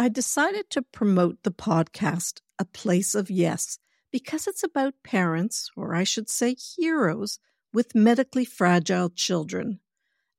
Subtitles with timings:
[0.00, 3.80] I decided to promote the podcast, A Place of Yes,
[4.12, 7.40] because it's about parents, or I should say heroes,
[7.72, 9.80] with medically fragile children.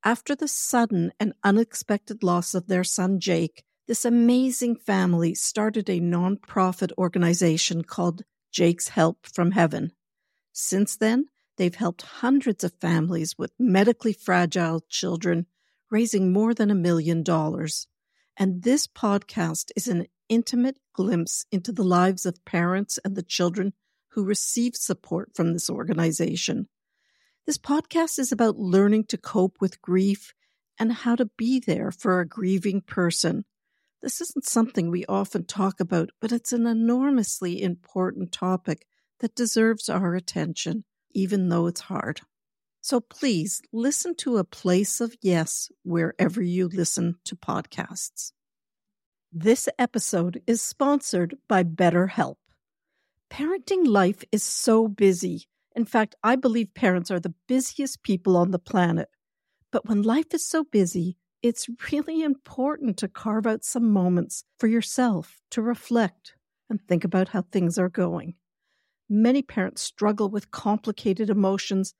[0.01, 5.99] After the sudden and unexpected loss of their son Jake, this amazing family started a
[5.99, 8.23] nonprofit organization called
[8.53, 9.91] Jake's Help from Heaven.
[10.53, 11.25] Since then,
[11.57, 15.47] they've helped hundreds of families with medically fragile children,
[15.91, 17.87] raising more than a million dollars.
[18.41, 23.73] And this podcast is an intimate glimpse into the lives of parents and the children
[24.11, 26.69] who receive support from this organization.
[27.45, 30.33] This podcast is about learning to cope with grief
[30.79, 33.43] and how to be there for a grieving person.
[34.01, 38.85] This isn't something we often talk about, but it's an enormously important topic
[39.19, 42.21] that deserves our attention, even though it's hard.
[42.81, 48.31] So please listen to A Place of Yes wherever you listen to podcasts.
[49.31, 52.37] This episode is sponsored by BetterHelp.
[53.29, 55.43] Parenting life is so busy.
[55.75, 59.07] In fact, I believe parents are the busiest people on the planet.
[59.71, 64.65] But when life is so busy, it's really important to carve out some moments for
[64.65, 66.33] yourself to reflect
[66.67, 68.33] and think about how things are going.
[69.07, 71.93] Many parents struggle with complicated emotions,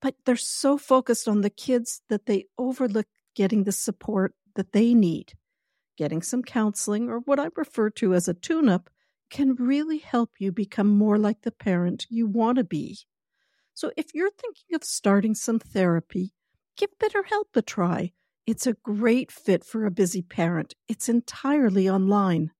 [0.00, 4.94] but they're so focused on the kids that they overlook getting the support that they
[4.94, 5.32] need.
[5.98, 8.88] Getting some counseling, or what I refer to as a tune up,
[9.30, 13.00] can really help you become more like the parent you want to be.
[13.74, 16.32] So if you're thinking of starting some therapy,
[16.76, 18.12] give BetterHelp a try.
[18.46, 20.74] It's a great fit for a busy parent.
[20.86, 22.52] It's entirely online.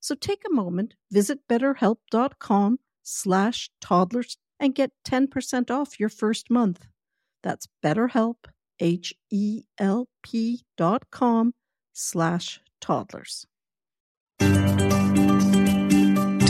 [0.00, 6.88] So take a moment, visit betterhelp.com slash toddlers and get 10% off your first month.
[7.42, 8.46] That's betterhelp,
[8.80, 11.54] H-E-L-P dot com
[11.92, 13.46] slash toddlers.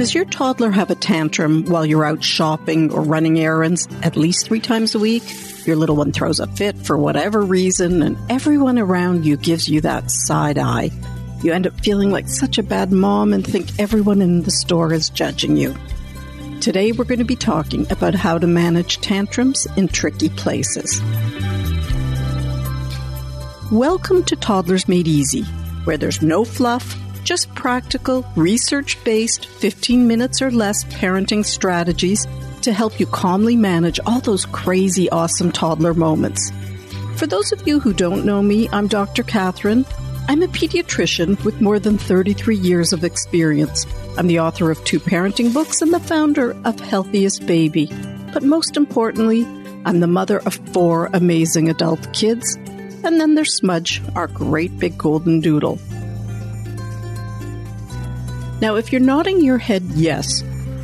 [0.00, 4.47] Does your toddler have a tantrum while you're out shopping or running errands at least
[4.47, 5.22] three times a week?
[5.66, 9.82] Your little one throws a fit for whatever reason, and everyone around you gives you
[9.82, 10.91] that side eye.
[11.43, 14.93] You end up feeling like such a bad mom and think everyone in the store
[14.94, 15.75] is judging you.
[16.62, 21.03] Today, we're going to be talking about how to manage tantrums in tricky places.
[23.71, 25.44] Welcome to Toddlers Made Easy,
[25.85, 32.27] where there's no fluff just practical, research based, 15 minutes or less parenting strategies
[32.63, 36.51] to help you calmly manage all those crazy, awesome toddler moments.
[37.17, 39.23] For those of you who don't know me, I'm Dr.
[39.23, 39.87] Cathryn.
[40.29, 43.87] I'm a pediatrician with more than 33 years of experience.
[44.17, 47.91] I'm the author of two parenting books and the founder of Healthiest Baby.
[48.33, 49.45] But most importantly,
[49.85, 52.57] I'm the mother of four amazing adult kids.
[53.03, 55.78] And then there's Smudge, our great big golden doodle.
[58.61, 60.43] Now, if you're nodding your head yes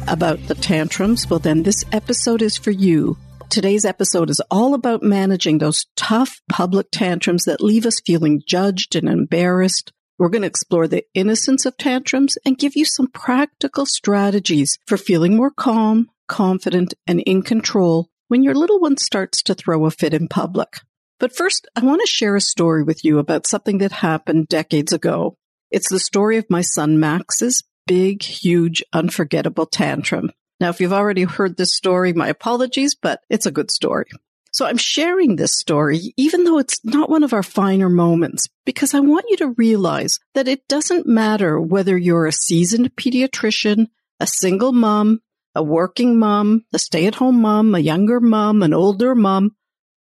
[0.09, 3.19] about the tantrums, well, then this episode is for you.
[3.51, 8.97] Today's episode is all about managing those tough public tantrums that leave us feeling judged
[8.97, 9.93] and embarrassed.
[10.19, 14.97] We're going to explore the innocence of tantrums and give you some practical strategies for
[14.97, 19.91] feeling more calm, confident, and in control when your little one starts to throw a
[19.91, 20.81] fit in public.
[21.19, 24.93] But first, I want to share a story with you about something that happened decades
[24.93, 25.37] ago.
[25.71, 30.31] It's the story of my son Max's big, huge, unforgettable tantrum.
[30.61, 34.07] Now, if you've already heard this story, my apologies, but it's a good story.
[34.53, 38.95] So I'm sharing this story, even though it's not one of our finer moments, because
[38.95, 43.89] I want you to realize that it doesn't matter whether you're a seasoned pediatrician,
[44.19, 45.21] a single mom,
[45.55, 49.55] a working mom, a stay at home mom, a younger mom, an older mom.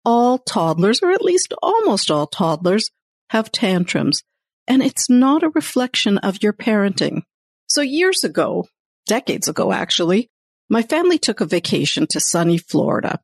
[0.10, 2.90] All toddlers, or at least almost all toddlers,
[3.30, 4.24] have tantrums
[4.70, 7.24] and it's not a reflection of your parenting.
[7.68, 8.68] So years ago,
[9.08, 10.30] decades ago actually,
[10.70, 13.20] my family took a vacation to sunny Florida.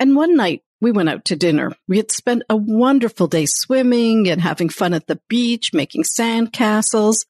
[0.00, 1.72] And one night we went out to dinner.
[1.86, 6.52] We had spent a wonderful day swimming and having fun at the beach, making sand
[6.52, 7.26] castles.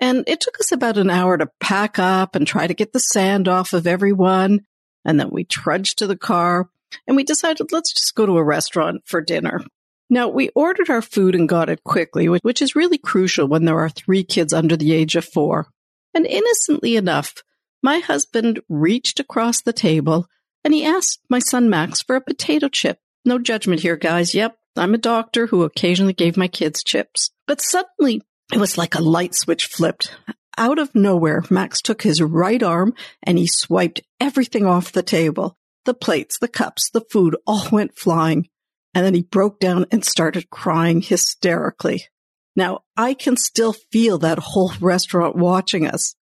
[0.00, 3.00] And it took us about an hour to pack up and try to get the
[3.00, 4.64] sand off of everyone.
[5.04, 6.68] And then we trudged to the car
[7.06, 9.60] and we decided let's just go to a restaurant for dinner.
[10.10, 13.78] Now, we ordered our food and got it quickly, which is really crucial when there
[13.78, 15.68] are three kids under the age of four.
[16.14, 17.34] And innocently enough,
[17.82, 20.26] my husband reached across the table
[20.64, 22.98] and he asked my son Max for a potato chip.
[23.24, 24.34] No judgment here, guys.
[24.34, 27.30] Yep, I'm a doctor who occasionally gave my kids chips.
[27.46, 30.14] But suddenly, it was like a light switch flipped.
[30.56, 35.56] Out of nowhere, Max took his right arm and he swiped everything off the table.
[35.88, 38.50] The plates, the cups, the food all went flying.
[38.92, 42.04] And then he broke down and started crying hysterically.
[42.54, 46.14] Now, I can still feel that whole restaurant watching us.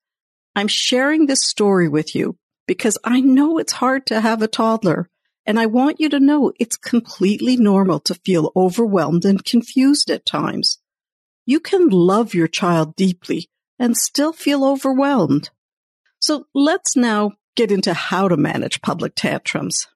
[0.54, 2.36] I'm sharing this story with you
[2.68, 5.08] because I know it's hard to have a toddler.
[5.44, 10.24] And I want you to know it's completely normal to feel overwhelmed and confused at
[10.24, 10.78] times.
[11.44, 13.48] You can love your child deeply
[13.80, 15.50] and still feel overwhelmed.
[16.20, 19.88] So let's now get into how to manage public tantrums.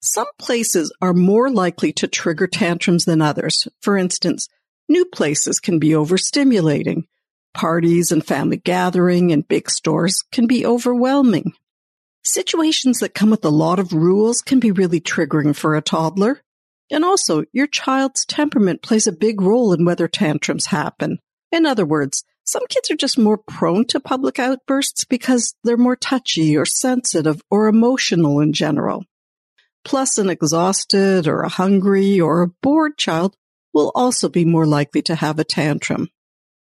[0.00, 3.66] Some places are more likely to trigger tantrums than others.
[3.80, 4.48] For instance,
[4.88, 7.04] new places can be overstimulating.
[7.54, 11.52] Parties and family gathering and big stores can be overwhelming.
[12.22, 16.42] Situations that come with a lot of rules can be really triggering for a toddler.
[16.90, 21.18] And also, your child's temperament plays a big role in whether tantrums happen.
[21.50, 25.96] In other words, some kids are just more prone to public outbursts because they're more
[25.96, 29.04] touchy or sensitive or emotional in general.
[29.84, 33.36] Plus, an exhausted or a hungry or a bored child
[33.74, 36.08] will also be more likely to have a tantrum.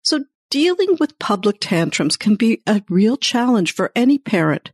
[0.03, 4.71] So dealing with public tantrums can be a real challenge for any parent.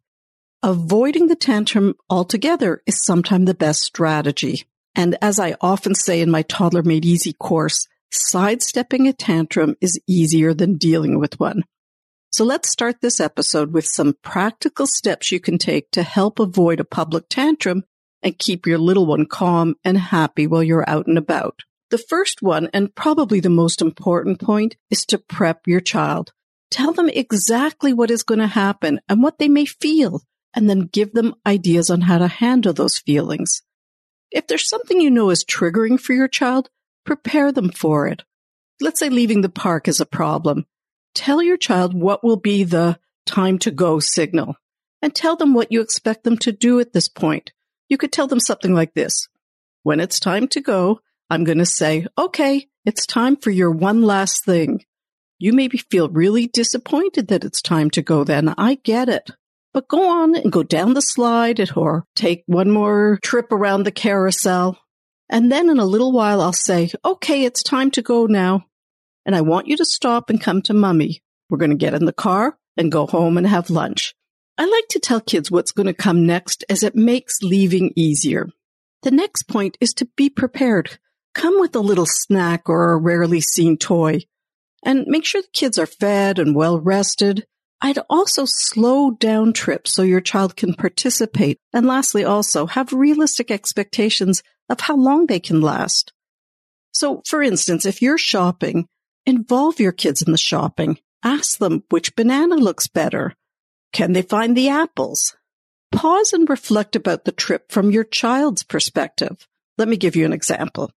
[0.61, 4.65] Avoiding the tantrum altogether is sometimes the best strategy.
[4.94, 10.00] And as I often say in my Toddler Made Easy course, sidestepping a tantrum is
[10.07, 11.63] easier than dealing with one.
[12.31, 16.79] So let's start this episode with some practical steps you can take to help avoid
[16.79, 17.83] a public tantrum
[18.21, 21.61] and keep your little one calm and happy while you're out and about.
[21.89, 26.31] The first one, and probably the most important point, is to prep your child.
[26.69, 30.21] Tell them exactly what is going to happen and what they may feel,
[30.53, 33.63] and then give them ideas on how to handle those feelings.
[34.29, 36.69] If there's something you know is triggering for your child,
[37.09, 38.21] prepare them for it.
[38.79, 40.67] Let's say leaving the park is a problem.
[41.15, 44.57] Tell your child what will be the time to go signal
[45.01, 47.51] and tell them what you expect them to do at this point.
[47.88, 49.27] You could tell them something like this.
[49.81, 51.00] When it's time to go,
[51.31, 54.85] I'm going to say, okay, it's time for your one last thing.
[55.39, 58.53] You maybe feel really disappointed that it's time to go then.
[58.56, 59.31] I get it.
[59.73, 63.91] But go on and go down the slide or take one more trip around the
[63.91, 64.77] carousel.
[65.29, 68.65] And then in a little while, I'll say, okay, it's time to go now.
[69.25, 71.21] And I want you to stop and come to mummy.
[71.49, 74.15] We're going to get in the car and go home and have lunch.
[74.57, 78.49] I like to tell kids what's going to come next as it makes leaving easier.
[79.03, 80.97] The next point is to be prepared.
[81.33, 84.21] Come with a little snack or a rarely seen toy.
[84.83, 87.45] And make sure the kids are fed and well rested.
[87.81, 91.57] I'd also slow down trips so your child can participate.
[91.71, 96.11] And lastly, also have realistic expectations of how long they can last.
[96.91, 98.87] So, for instance, if you're shopping,
[99.25, 100.99] involve your kids in the shopping.
[101.23, 103.33] Ask them which banana looks better.
[103.93, 105.35] Can they find the apples?
[105.91, 109.47] Pause and reflect about the trip from your child's perspective.
[109.77, 110.91] Let me give you an example.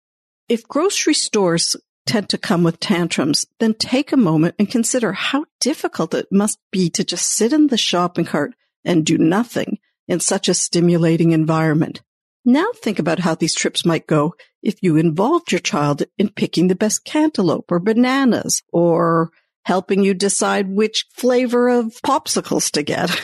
[0.48, 1.76] If grocery stores
[2.10, 6.58] tend to come with tantrums, then take a moment and consider how difficult it must
[6.72, 9.78] be to just sit in the shopping cart and do nothing
[10.08, 12.02] in such a stimulating environment.
[12.44, 14.34] Now think about how these trips might go
[14.64, 19.30] if you involved your child in picking the best cantaloupe or bananas or
[19.66, 23.12] helping you decide which flavor of popsicles to get.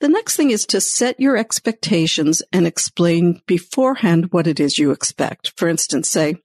[0.00, 4.92] The next thing is to set your expectations and explain beforehand what it is you
[4.92, 5.52] expect.
[5.56, 6.36] For instance, say,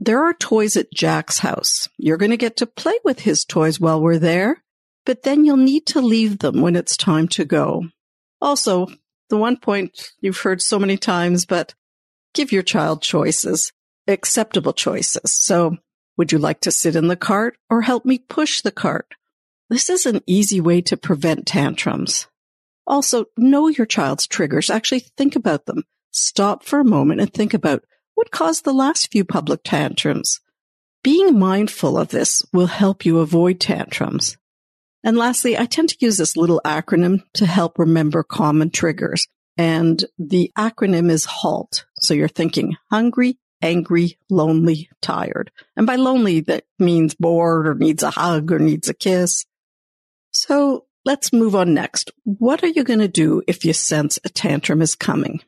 [0.00, 1.88] there are toys at Jack's house.
[1.98, 4.62] You're going to get to play with his toys while we're there,
[5.04, 7.84] but then you'll need to leave them when it's time to go.
[8.40, 8.86] Also,
[9.28, 11.74] the one point you've heard so many times, but
[12.32, 13.72] give your child choices,
[14.08, 15.34] acceptable choices.
[15.34, 15.76] So
[16.16, 19.14] would you like to sit in the cart or help me push the cart?
[19.68, 22.26] This is an easy way to prevent tantrums.
[22.86, 24.70] Also, know your child's triggers.
[24.70, 25.84] Actually think about them.
[26.10, 27.84] Stop for a moment and think about
[28.20, 30.40] what caused the last few public tantrums.
[31.02, 34.36] Being mindful of this will help you avoid tantrums.
[35.02, 39.26] And lastly, I tend to use this little acronym to help remember common triggers.
[39.56, 41.86] And the acronym is HALT.
[41.96, 45.50] So you're thinking hungry, angry, lonely, tired.
[45.74, 49.46] And by lonely, that means bored or needs a hug or needs a kiss.
[50.30, 52.12] So Let's move on next.
[52.24, 55.40] What are you going to do if you sense a tantrum is coming?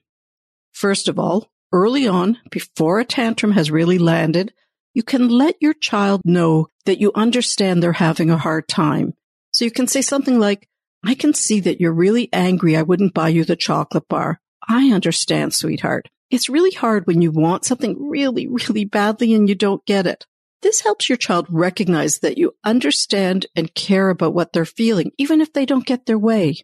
[0.72, 4.52] First of all, early on, before a tantrum has really landed,
[4.94, 9.14] you can let your child know that you understand they're having a hard time.
[9.52, 10.68] So you can say something like,
[11.04, 12.76] I can see that you're really angry.
[12.76, 14.40] I wouldn't buy you the chocolate bar.
[14.68, 16.08] I understand, sweetheart.
[16.30, 20.26] It's really hard when you want something really, really badly and you don't get it.
[20.62, 25.40] This helps your child recognize that you understand and care about what they're feeling, even
[25.40, 26.54] if they don't get their way.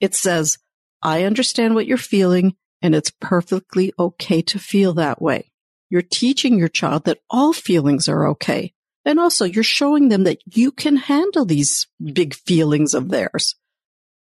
[0.00, 0.58] It says,
[1.02, 5.50] I understand what you're feeling and it's perfectly okay to feel that way.
[5.88, 8.74] You're teaching your child that all feelings are okay.
[9.06, 13.56] And also you're showing them that you can handle these big feelings of theirs.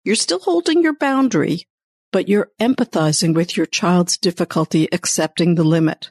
[0.04, 1.66] You're still holding your boundary,
[2.12, 6.10] but you're empathizing with your child's difficulty accepting the limit.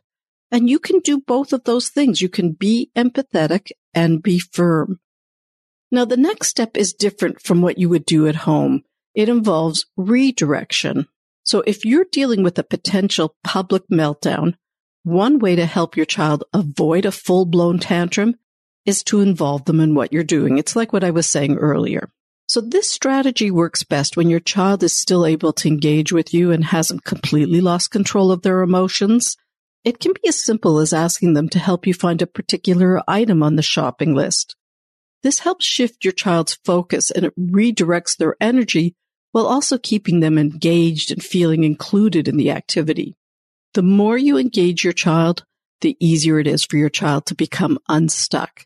[0.49, 2.23] And you can do both of those things.
[2.23, 4.99] You can be empathetic and be firm.
[5.91, 8.81] Now, the next step is different from what you would do at home.
[9.13, 11.07] It involves redirection.
[11.43, 14.55] So if you're dealing with a potential public meltdown,
[15.03, 18.35] one way to help your child avoid a full blown tantrum
[18.85, 20.57] is to involve them in what you're doing.
[20.57, 22.11] It's like what I was saying earlier.
[22.47, 26.51] So this strategy works best when your child is still able to engage with you
[26.51, 29.37] and hasn't completely lost control of their emotions.
[29.83, 33.41] It can be as simple as asking them to help you find a particular item
[33.41, 34.55] on the shopping list
[35.23, 38.95] this helps shift your child's focus and it redirects their energy
[39.31, 43.15] while also keeping them engaged and feeling included in the activity.
[43.73, 45.45] The more you engage your child,
[45.81, 48.65] the easier it is for your child to become unstuck.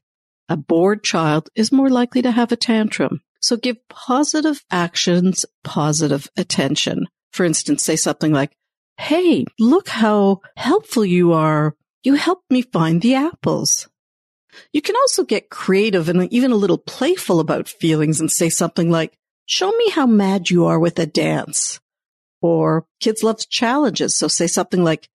[0.49, 3.21] A bored child is more likely to have a tantrum.
[3.39, 7.05] So give positive actions positive attention.
[7.31, 8.51] For instance, say something like,
[8.97, 11.75] Hey, look how helpful you are.
[12.03, 13.87] You helped me find the apples.
[14.71, 18.89] You can also get creative and even a little playful about feelings and say something
[18.89, 21.79] like, show me how mad you are with a dance.
[22.41, 24.15] Or kids love challenges.
[24.15, 25.09] So say something like,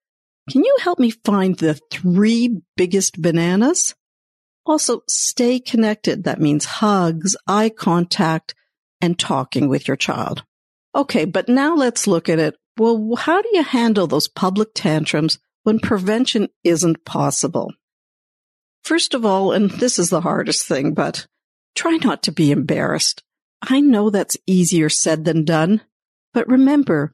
[0.51, 3.95] can you help me find the three biggest bananas?
[4.67, 6.25] Also stay connected.
[6.25, 8.55] That means hugs, eye contact,
[9.01, 10.45] and talking with your child.
[10.95, 12.57] Okay, but now let's look at it.
[12.77, 17.73] Well, how do you handle those public tantrums when prevention isn't possible?
[18.83, 21.27] First of all, and this is the hardest thing, but
[21.75, 23.23] try not to be embarrassed.
[23.63, 25.83] I know that's easier said than done,
[26.33, 27.13] but remember,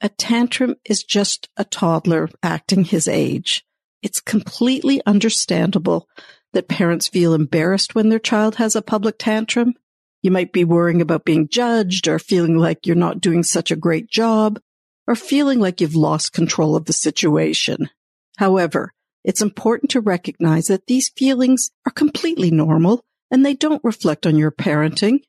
[0.00, 3.64] a tantrum is just a toddler acting his age.
[4.02, 6.08] It's completely understandable
[6.52, 9.74] that parents feel embarrassed when their child has a public tantrum.
[10.22, 13.76] You might be worrying about being judged or feeling like you're not doing such a
[13.76, 14.60] great job
[15.06, 17.90] or feeling like you've lost control of the situation.
[18.38, 18.92] However,
[19.24, 24.36] it's important to recognize that these feelings are completely normal and they don't reflect on
[24.36, 25.20] your parenting.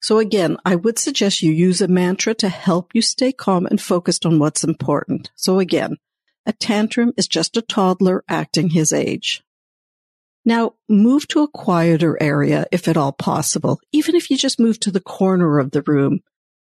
[0.00, 3.80] So again, I would suggest you use a mantra to help you stay calm and
[3.80, 5.30] focused on what's important.
[5.36, 5.98] So again,
[6.46, 9.42] a tantrum is just a toddler acting his age.
[10.44, 14.80] Now move to a quieter area if at all possible, even if you just move
[14.80, 16.20] to the corner of the room.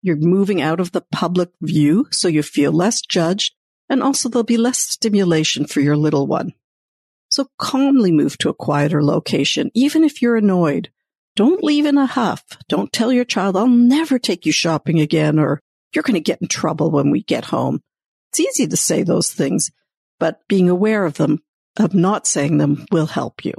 [0.02, 3.56] You're moving out of the public view so you feel less judged
[3.90, 6.54] and also there'll be less stimulation for your little one.
[7.30, 10.92] So calmly move to a quieter location, even if you're annoyed.
[11.36, 12.44] Don't leave in a huff.
[12.70, 15.60] Don't tell your child, I'll never take you shopping again, or
[15.94, 17.82] you're going to get in trouble when we get home.
[18.32, 19.72] It's easy to say those things,
[20.20, 21.42] but being aware of them,
[21.78, 23.54] of not saying them will help you.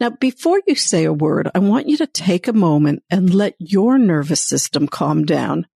[0.00, 3.54] Now, before you say a word, I want you to take a moment and let
[3.58, 5.66] your nervous system calm down.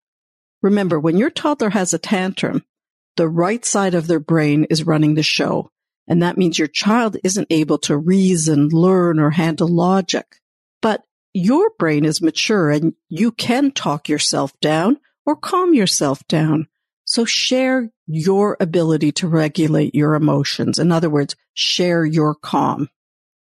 [0.63, 2.65] Remember, when your toddler has a tantrum,
[3.17, 5.71] the right side of their brain is running the show.
[6.09, 10.41] And that means your child isn't able to reason, learn, or handle logic.
[11.39, 16.67] Your brain is mature and you can talk yourself down or calm yourself down.
[17.05, 20.79] So share your ability to regulate your emotions.
[20.79, 22.89] In other words, share your calm.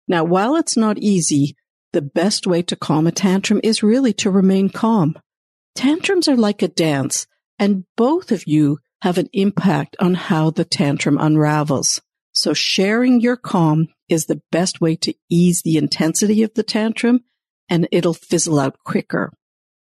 [0.07, 1.55] Now, while it's not easy,
[1.91, 5.17] the best way to calm a tantrum is really to remain calm.
[5.73, 7.25] Tantrums are like a dance
[7.57, 12.01] and both of you have an impact on how the tantrum unravels.
[12.33, 17.21] So sharing your calm is the best way to ease the intensity of the tantrum
[17.69, 19.31] and it'll fizzle out quicker.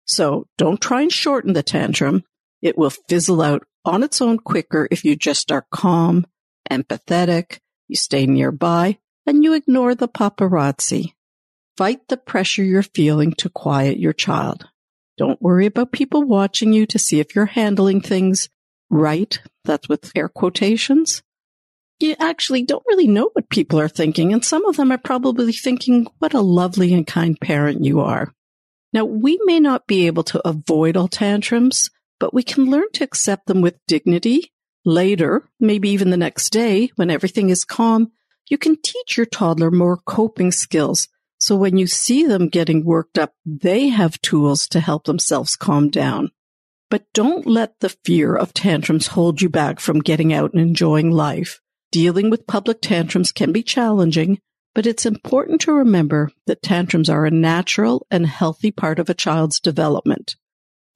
[0.06, 2.24] So don't try and shorten the tantrum.
[2.62, 6.26] It will fizzle out on its own quicker if you just are calm,
[6.70, 11.14] empathetic, you stay nearby, and you ignore the paparazzi.
[11.78, 14.66] Fight the pressure you're feeling to quiet your child.
[15.18, 18.50] Don't worry about people watching you to see if you're handling things
[18.90, 19.40] right.
[19.64, 21.22] That's with air quotations
[22.00, 24.34] you actually don't really know what people are thinking.
[24.34, 28.34] And some of them are probably thinking, what a lovely and kind parent you are.
[28.94, 33.04] Now, we may not be able to avoid all tantrums, but we can learn to
[33.04, 34.54] accept them with dignity.
[34.86, 38.12] Later, maybe even the next day, when everything is calm,
[38.48, 41.08] you can teach your toddler more coping skills.
[41.40, 45.90] So when you see them getting worked up, they have tools to help themselves calm
[45.90, 46.32] down.
[46.90, 51.12] But don't let the fear of tantrums hold you back from getting out and enjoying
[51.12, 51.60] life.
[51.96, 54.40] Dealing with public tantrums can be challenging,
[54.74, 59.14] but it's important to remember that tantrums are a natural and healthy part of a
[59.14, 60.36] child's development.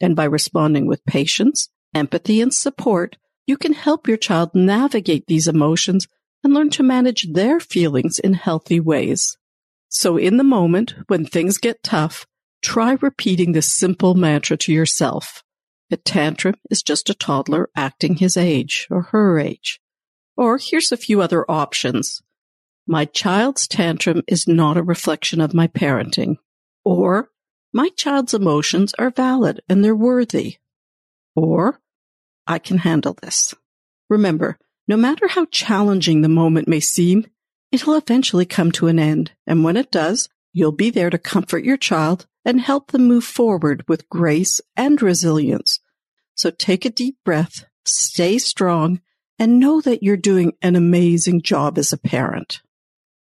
[0.01, 3.15] And by responding with patience, empathy, and support,
[3.47, 6.05] you can help your child navigate these emotions
[6.43, 9.37] and learn to manage their feelings in healthy ways.
[9.87, 12.27] So in the moment, when things get tough,
[12.61, 15.45] try repeating this simple mantra to yourself.
[15.91, 19.79] A tantrum is just a toddler acting his age or her age.
[20.39, 22.21] Or here's a few other options.
[22.87, 26.37] My child's tantrum is not a reflection of my parenting.
[26.85, 27.29] Or
[27.73, 30.55] my child's emotions are valid and they're worthy.
[31.35, 31.81] Or
[32.47, 33.53] I can handle this.
[34.09, 37.27] Remember, no matter how challenging the moment may seem,
[37.73, 39.33] it'll eventually come to an end.
[39.45, 43.25] And when it does, you'll be there to comfort your child and help them move
[43.25, 45.81] forward with grace and resilience.
[46.35, 49.01] So take a deep breath, stay strong,
[49.39, 52.61] and know that you're doing an amazing job as a parent.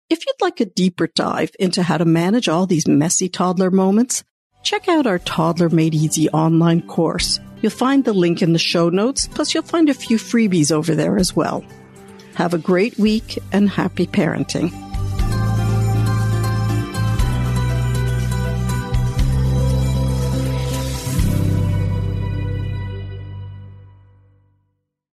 [0.09, 4.25] If you'd like a deeper dive into how to manage all these messy toddler moments,
[4.61, 7.39] check out our Toddler Made Easy online course.
[7.61, 10.95] You'll find the link in the show notes, plus you'll find a few freebies over
[10.95, 11.63] there as well.
[12.35, 14.90] Have a great week and happy parenting.